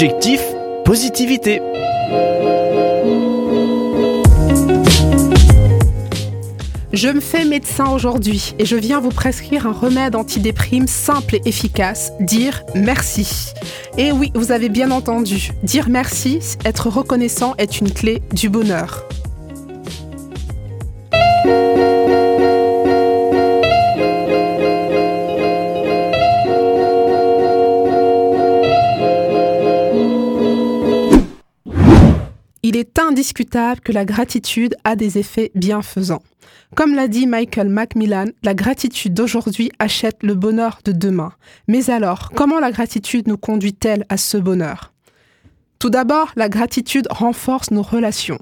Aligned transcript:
Objectif, 0.00 0.40
positivité. 0.84 1.60
Je 6.92 7.08
me 7.08 7.18
fais 7.18 7.44
médecin 7.44 7.90
aujourd'hui 7.90 8.54
et 8.60 8.64
je 8.64 8.76
viens 8.76 9.00
vous 9.00 9.08
prescrire 9.08 9.66
un 9.66 9.72
remède 9.72 10.14
antidéprime 10.14 10.86
simple 10.86 11.34
et 11.34 11.42
efficace, 11.46 12.12
dire 12.20 12.62
merci. 12.76 13.54
Et 13.96 14.12
oui, 14.12 14.30
vous 14.36 14.52
avez 14.52 14.68
bien 14.68 14.92
entendu, 14.92 15.50
dire 15.64 15.88
merci, 15.88 16.38
être 16.64 16.90
reconnaissant 16.90 17.56
est 17.58 17.80
une 17.80 17.92
clé 17.92 18.22
du 18.32 18.48
bonheur. 18.48 19.08
Il 32.68 32.76
est 32.76 32.98
indiscutable 32.98 33.80
que 33.80 33.92
la 33.92 34.04
gratitude 34.04 34.76
a 34.84 34.94
des 34.94 35.16
effets 35.16 35.50
bienfaisants. 35.54 36.22
Comme 36.76 36.94
l'a 36.94 37.08
dit 37.08 37.26
Michael 37.26 37.70
Macmillan, 37.70 38.26
la 38.42 38.52
gratitude 38.52 39.14
d'aujourd'hui 39.14 39.70
achète 39.78 40.22
le 40.22 40.34
bonheur 40.34 40.80
de 40.84 40.92
demain. 40.92 41.32
Mais 41.66 41.88
alors, 41.88 42.30
comment 42.34 42.60
la 42.60 42.70
gratitude 42.70 43.26
nous 43.26 43.38
conduit-elle 43.38 44.04
à 44.10 44.18
ce 44.18 44.36
bonheur? 44.36 44.92
Tout 45.78 45.90
d'abord, 45.90 46.32
la 46.34 46.48
gratitude 46.48 47.06
renforce 47.08 47.70
nos 47.70 47.82
relations. 47.82 48.38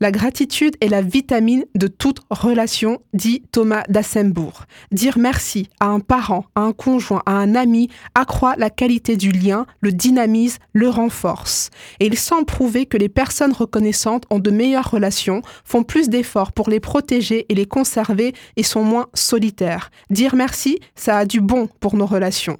La 0.00 0.10
gratitude 0.10 0.74
est 0.80 0.88
la 0.88 1.02
vitamine 1.02 1.64
de 1.76 1.86
toute 1.86 2.20
relation, 2.30 3.00
dit 3.12 3.42
Thomas 3.52 3.84
d'Assembourg. 3.88 4.64
Dire 4.90 5.16
merci 5.16 5.68
à 5.78 5.86
un 5.86 6.00
parent, 6.00 6.46
à 6.56 6.62
un 6.62 6.72
conjoint, 6.72 7.22
à 7.26 7.32
un 7.32 7.54
ami 7.54 7.90
accroît 8.16 8.56
la 8.56 8.70
qualité 8.70 9.16
du 9.16 9.30
lien, 9.30 9.66
le 9.80 9.92
dynamise, 9.92 10.58
le 10.72 10.88
renforce. 10.88 11.70
Et 12.00 12.06
il 12.06 12.18
semble 12.18 12.46
prouver 12.46 12.86
que 12.86 12.96
les 12.96 13.08
personnes 13.08 13.52
reconnaissantes 13.52 14.24
ont 14.30 14.40
de 14.40 14.50
meilleures 14.50 14.90
relations, 14.90 15.42
font 15.64 15.84
plus 15.84 16.08
d'efforts 16.08 16.50
pour 16.50 16.70
les 16.70 16.80
protéger 16.80 17.46
et 17.48 17.54
les 17.54 17.66
conserver 17.66 18.34
et 18.56 18.64
sont 18.64 18.82
moins 18.82 19.06
solitaires. 19.14 19.92
Dire 20.10 20.34
merci, 20.34 20.80
ça 20.96 21.18
a 21.18 21.24
du 21.24 21.40
bon 21.40 21.68
pour 21.78 21.94
nos 21.94 22.06
relations. 22.06 22.58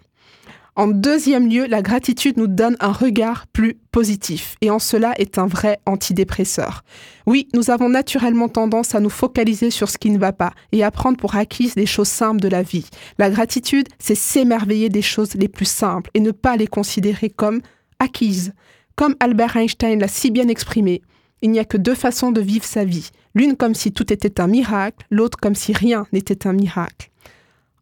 En 0.76 0.86
deuxième 0.86 1.48
lieu, 1.48 1.66
la 1.66 1.82
gratitude 1.82 2.36
nous 2.36 2.46
donne 2.46 2.76
un 2.80 2.92
regard 2.92 3.46
plus 3.48 3.76
positif 3.90 4.56
et 4.60 4.70
en 4.70 4.78
cela 4.78 5.12
est 5.18 5.38
un 5.38 5.46
vrai 5.46 5.80
antidépresseur. 5.84 6.84
Oui, 7.26 7.48
nous 7.54 7.70
avons 7.70 7.88
naturellement 7.88 8.48
tendance 8.48 8.94
à 8.94 9.00
nous 9.00 9.10
focaliser 9.10 9.70
sur 9.70 9.90
ce 9.90 9.98
qui 9.98 10.10
ne 10.10 10.18
va 10.18 10.32
pas 10.32 10.52
et 10.72 10.84
à 10.84 10.90
prendre 10.90 11.18
pour 11.18 11.34
acquises 11.34 11.74
les 11.74 11.86
choses 11.86 12.08
simples 12.08 12.40
de 12.40 12.48
la 12.48 12.62
vie. 12.62 12.86
La 13.18 13.30
gratitude, 13.30 13.88
c'est 13.98 14.14
s'émerveiller 14.14 14.88
des 14.88 15.02
choses 15.02 15.34
les 15.34 15.48
plus 15.48 15.68
simples 15.68 16.10
et 16.14 16.20
ne 16.20 16.30
pas 16.30 16.56
les 16.56 16.68
considérer 16.68 17.30
comme 17.30 17.60
acquises. 17.98 18.52
Comme 18.94 19.16
Albert 19.20 19.56
Einstein 19.56 19.98
l'a 19.98 20.08
si 20.08 20.30
bien 20.30 20.48
exprimé, 20.48 21.02
il 21.42 21.50
n'y 21.50 21.58
a 21.58 21.64
que 21.64 21.78
deux 21.78 21.94
façons 21.94 22.32
de 22.32 22.40
vivre 22.40 22.64
sa 22.64 22.84
vie, 22.84 23.10
l'une 23.34 23.56
comme 23.56 23.74
si 23.74 23.92
tout 23.92 24.12
était 24.12 24.40
un 24.40 24.46
miracle, 24.46 25.06
l'autre 25.10 25.38
comme 25.38 25.54
si 25.54 25.72
rien 25.72 26.06
n'était 26.12 26.46
un 26.46 26.52
miracle. 26.52 27.09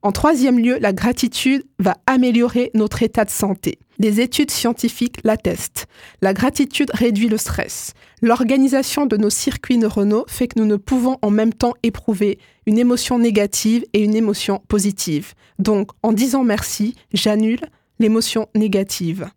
En 0.03 0.13
troisième 0.13 0.61
lieu, 0.61 0.79
la 0.79 0.93
gratitude 0.93 1.65
va 1.81 1.97
améliorer 2.07 2.71
notre 2.75 3.03
état 3.03 3.25
de 3.25 3.31
santé. 3.31 3.81
Des 3.99 4.21
études 4.21 4.53
scientifiques 4.53 5.19
l'attestent. 5.25 5.89
La 6.23 6.33
gratitude 6.33 6.91
réduit 6.95 7.29
le 7.29 7.37
stress. 7.37 7.95
L'organisation 8.23 9.07
de 9.07 9.17
nos 9.17 9.31
circuits 9.31 9.77
neuronaux 9.77 10.25
fait 10.29 10.47
que 10.47 10.61
nous 10.61 10.67
ne 10.67 10.77
pouvons 10.77 11.19
en 11.21 11.31
même 11.31 11.53
temps 11.53 11.75
éprouver 11.83 12.39
une 12.67 12.79
émotion 12.79 13.19
négative 13.19 13.85
et 13.93 14.05
une 14.05 14.15
émotion 14.15 14.63
positive. 14.69 15.35
Donc, 15.59 15.91
en 16.05 16.13
disant 16.13 16.45
merci, 16.45 16.95
j'annule 17.13 17.61
l'émotion 17.99 18.47
négative. 18.55 19.29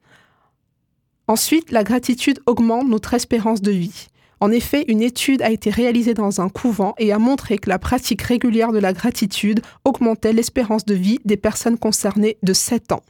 Ensuite, 1.28 1.72
la 1.72 1.84
gratitude 1.84 2.40
augmente 2.46 2.88
notre 2.88 3.16
espérance 3.16 3.62
de 3.62 3.72
vie. 3.72 4.10
En 4.42 4.50
effet, 4.50 4.86
une 4.88 5.04
étude 5.04 5.44
a 5.44 5.52
été 5.52 5.70
réalisée 5.70 6.16
dans 6.16 6.42
un 6.42 6.50
couvent 6.50 6.96
et 6.98 7.14
a 7.14 7.20
montré 7.20 7.60
que 7.60 7.70
la 7.70 7.78
pratique 7.78 8.24
régulière 8.24 8.72
de 8.72 8.80
la 8.80 8.92
gratitude 8.92 9.62
augmentait 9.86 10.34
l'espérance 10.34 10.84
de 10.84 10.96
vie 10.96 11.20
des 11.26 11.38
personnes 11.38 11.78
concernées 11.78 12.38
de 12.42 12.52
7 12.52 12.92
ans. 12.92 13.04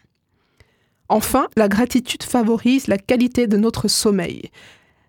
Enfin, 1.08 1.48
la 1.56 1.70
gratitude 1.70 2.24
favorise 2.24 2.88
la 2.88 2.98
qualité 2.98 3.48
de 3.48 3.56
notre 3.56 3.88
sommeil. 3.88 4.50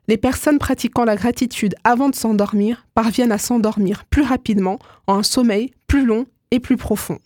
Les 0.06 0.16
personnes 0.16 0.58
pratiquant 0.58 1.04
la 1.04 1.16
gratitude 1.16 1.74
avant 1.82 2.08
de 2.08 2.14
s'endormir 2.14 2.86
parviennent 2.94 3.32
à 3.32 3.38
s'endormir 3.38 4.04
plus 4.04 4.22
rapidement 4.22 4.78
en 5.08 5.14
un 5.14 5.22
sommeil 5.24 5.72
plus 5.88 6.06
long 6.06 6.26
et 6.52 6.60
plus 6.60 6.76
profond. 6.76 7.18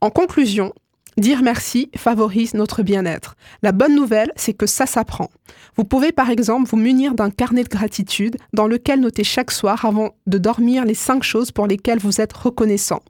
En 0.00 0.10
conclusion, 0.10 0.72
Dire 1.18 1.40
merci 1.42 1.90
favorise 1.96 2.52
notre 2.52 2.82
bien-être. 2.82 3.36
La 3.62 3.72
bonne 3.72 3.94
nouvelle, 3.94 4.32
c'est 4.36 4.52
que 4.52 4.66
ça 4.66 4.84
s'apprend. 4.84 5.30
Vous 5.76 5.84
pouvez 5.84 6.12
par 6.12 6.28
exemple 6.28 6.68
vous 6.68 6.76
munir 6.76 7.14
d'un 7.14 7.30
carnet 7.30 7.64
de 7.64 7.70
gratitude 7.70 8.36
dans 8.52 8.66
lequel 8.66 9.00
noter 9.00 9.24
chaque 9.24 9.50
soir 9.50 9.86
avant 9.86 10.10
de 10.26 10.36
dormir 10.36 10.84
les 10.84 10.92
cinq 10.92 11.22
choses 11.22 11.52
pour 11.52 11.66
lesquelles 11.66 12.00
vous 12.00 12.20
êtes 12.20 12.34
reconnaissant. 12.34 13.00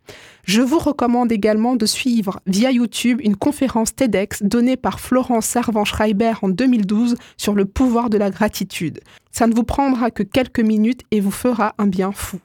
Je 0.45 0.63
vous 0.63 0.79
recommande 0.79 1.33
également 1.33 1.75
de 1.75 1.85
suivre 1.85 2.39
via 2.47 2.71
YouTube 2.71 3.21
une 3.25 3.35
conférence 3.35 3.97
TEDx 3.97 4.45
donnée 4.45 4.77
par 4.77 5.01
Florence 5.01 5.47
Servan-Schreiber 5.47 6.35
en 6.43 6.49
2012 6.49 7.17
sur 7.37 7.55
le 7.55 7.65
pouvoir 7.65 8.09
de 8.09 8.19
la 8.19 8.31
gratitude. 8.31 9.01
Ça 9.33 9.49
ne 9.49 9.55
vous 9.55 9.65
prendra 9.65 10.13
que 10.13 10.23
quelques 10.23 10.61
minutes 10.61 11.03
et 11.11 11.19
vous 11.19 11.33
fera 11.33 11.75
un 11.79 11.89
bien 11.89 12.13
fou. 12.13 12.39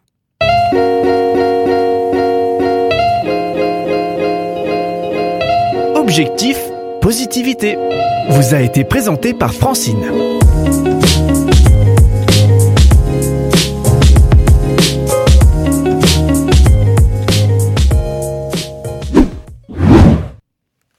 Objectif, 6.12 6.60
positivité. 7.00 7.78
Vous 8.28 8.54
a 8.54 8.60
été 8.60 8.84
présenté 8.84 9.34
par 9.34 9.54
Francine. 9.54 10.12